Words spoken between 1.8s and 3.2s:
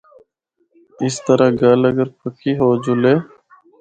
اگر پکی ہو جُلے۔